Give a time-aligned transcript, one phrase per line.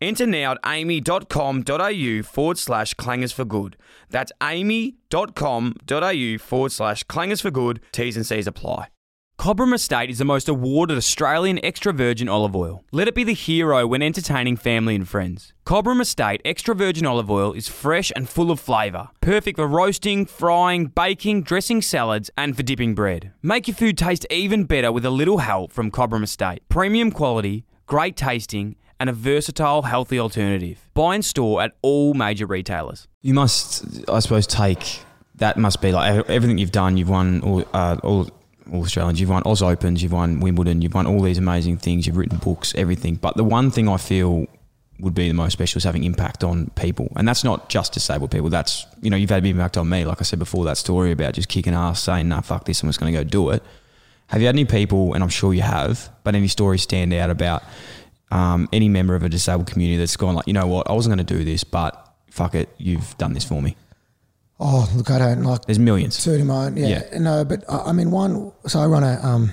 [0.00, 3.76] Enter now at aami.com.au forward slash clangers for good.
[4.10, 7.80] That's aami.com.au forward slash clangers for good.
[7.92, 8.88] T's and C's apply.
[9.38, 12.82] Cobram Estate is the most awarded Australian extra virgin olive oil.
[12.90, 15.52] Let it be the hero when entertaining family and friends.
[15.66, 20.24] Cobram Estate extra virgin olive oil is fresh and full of flavour, perfect for roasting,
[20.24, 23.32] frying, baking, dressing salads, and for dipping bread.
[23.42, 26.62] Make your food taste even better with a little help from Cobram Estate.
[26.70, 30.88] Premium quality, great tasting, and a versatile, healthy alternative.
[30.94, 33.08] Buy and store at all major retailers.
[33.22, 35.00] You must, I suppose, take
[35.36, 36.96] that must be like everything you've done.
[36.96, 38.28] You've won all, uh, all,
[38.72, 39.20] all Australians.
[39.20, 40.02] You've won Oz Opens.
[40.02, 40.82] You've won Wimbledon.
[40.82, 42.06] You've won all these amazing things.
[42.06, 43.16] You've written books, everything.
[43.16, 44.46] But the one thing I feel
[44.98, 48.30] would be the most special is having impact on people, and that's not just disabled
[48.30, 48.48] people.
[48.48, 50.04] That's you know you've had an impact on me.
[50.04, 52.88] Like I said before, that story about just kicking ass, saying "Nah, fuck this," I'm
[52.88, 53.62] just going to go do it.
[54.28, 57.30] Have you had any people, and I'm sure you have, but any stories stand out
[57.30, 57.62] about
[58.30, 61.16] um, any member of a disabled community that's gone like, you know what, I wasn't
[61.16, 63.76] going to do this, but fuck it, you've done this for me.
[64.58, 66.22] Oh, look, I don't like There's millions.
[66.22, 66.76] two to mine.
[66.76, 67.02] Yeah.
[67.12, 67.18] Yeah.
[67.18, 69.52] No, but I I mean, one, so I run a, um,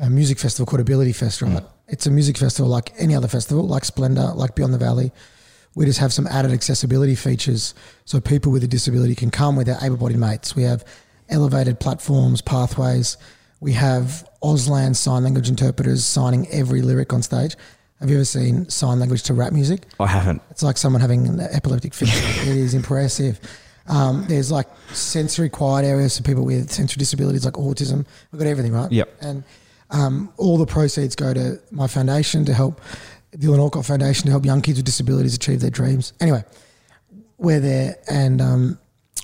[0.00, 1.62] a music festival called Ability Fest, right?
[1.88, 5.12] It's a music festival like any other festival, like Splendour, like Beyond the Valley.
[5.74, 7.74] We just have some added accessibility features
[8.04, 10.56] so people with a disability can come with their able bodied mates.
[10.56, 10.84] We have
[11.28, 13.16] elevated platforms, pathways.
[13.62, 17.54] We have Auslan sign language interpreters signing every lyric on stage.
[18.00, 19.84] Have you ever seen sign language to rap music?
[20.00, 20.42] I haven't.
[20.50, 22.08] It's like someone having an epileptic fit.
[22.08, 23.38] it is impressive.
[23.86, 28.04] Um, there's like sensory quiet areas for people with sensory disabilities like autism.
[28.32, 28.90] We've got everything, right?
[28.90, 29.16] Yep.
[29.20, 29.44] And
[29.90, 32.80] um, all the proceeds go to my foundation to help,
[33.30, 36.14] the Dylan Alcott Foundation to help young kids with disabilities achieve their dreams.
[36.20, 36.42] Anyway,
[37.38, 38.78] we're there and um,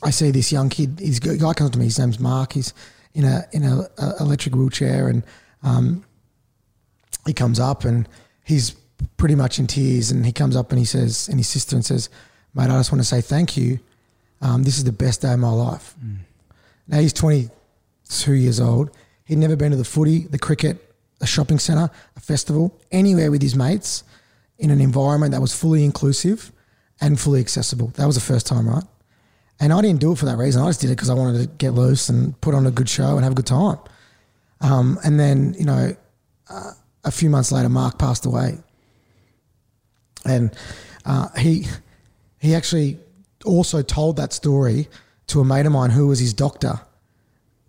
[0.04, 1.00] I see this young kid.
[1.00, 1.86] He's a guy comes to me.
[1.86, 2.52] His name's Mark.
[2.52, 2.72] He's
[3.14, 5.24] in a in a, a electric wheelchair and
[5.62, 6.04] um,
[7.26, 8.08] he comes up and
[8.44, 8.70] he's
[9.16, 11.84] pretty much in tears and he comes up and he says and his sister and
[11.84, 12.08] says
[12.54, 13.78] mate i just want to say thank you.
[14.40, 15.96] Um, this is the best day of my life.
[16.86, 18.90] Now he's 22 years old.
[19.24, 20.84] He'd never been to the footy the cricket
[21.20, 24.04] a shopping centre a festival anywhere with his mates
[24.58, 26.52] in an environment that was fully inclusive
[27.00, 27.88] and fully accessible.
[27.96, 28.84] That was the first time right
[29.60, 31.40] and i didn't do it for that reason i just did it because i wanted
[31.40, 33.78] to get loose and put on a good show and have a good time
[34.60, 35.94] um, and then you know
[36.50, 36.72] uh,
[37.04, 38.58] a few months later, Mark passed away,
[40.24, 40.54] and
[41.04, 41.66] uh, he
[42.38, 42.98] he actually
[43.44, 44.88] also told that story
[45.28, 46.80] to a mate of mine who was his doctor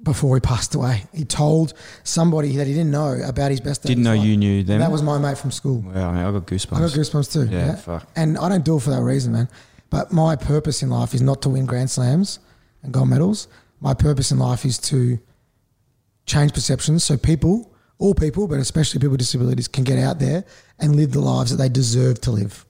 [0.01, 1.03] before he passed away.
[1.13, 1.73] He told
[2.03, 3.83] somebody that he didn't know about his best.
[3.83, 4.25] Didn't know life.
[4.25, 4.79] you knew them.
[4.79, 5.79] That was my mate from school.
[5.79, 6.77] Wow, man, I got goosebumps.
[6.77, 7.45] I got goosebumps too.
[7.53, 8.07] Yeah, fuck.
[8.15, 9.49] And I don't do it for that reason, man.
[9.89, 12.39] But my purpose in life is not to win Grand Slams
[12.83, 13.47] and gold medals.
[13.79, 15.19] My purpose in life is to
[16.25, 20.45] change perceptions so people, all people, but especially people with disabilities, can get out there
[20.79, 22.65] and live the lives that they deserve to live.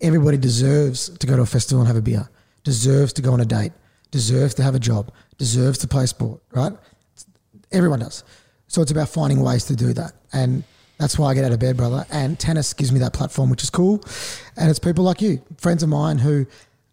[0.00, 2.28] Everybody deserves to go to a festival and have a beer,
[2.64, 3.72] deserves to go on a date,
[4.10, 6.72] deserves to have a job, deserves to play sport, right?
[7.70, 8.24] Everyone does.
[8.66, 10.12] So it's about finding ways to do that.
[10.32, 10.64] And
[11.00, 12.04] that's why I get out of bed, brother.
[12.10, 14.04] And tennis gives me that platform, which is cool.
[14.56, 16.46] And it's people like you, friends of mine who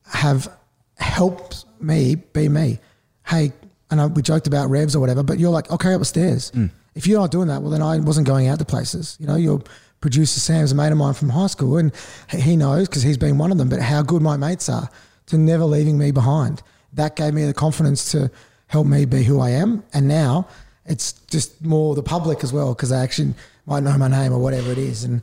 [0.06, 0.50] have
[0.95, 2.79] helped me be me.
[3.28, 3.51] Hey,
[3.91, 6.51] I know we joked about revs or whatever, but you're like, okay, up the stairs.
[6.51, 6.72] Mm.
[6.95, 9.18] If you're not doing that, well, then I wasn't going out to places.
[9.19, 9.62] You know, your
[10.00, 11.91] producer Sam's a mate of mine from high school, and
[12.29, 13.68] he- knows because he's been one of them.
[13.68, 14.89] But how good my mates are
[15.28, 16.63] to never leaving me behind.
[16.94, 18.31] That gave me the confidence to
[18.68, 19.84] help me be who I am.
[19.94, 20.47] And now
[20.85, 23.34] it's just more the public as well because they actually
[23.68, 25.04] might know my name or whatever it is.
[25.04, 25.22] And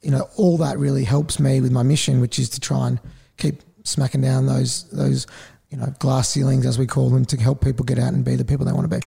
[0.00, 3.00] you know, all that really helps me with my mission, which is to try and
[3.36, 5.26] keep smacking down those those
[5.70, 8.36] you know glass ceilings as we call them to help people get out and be
[8.36, 8.98] the people they want to be.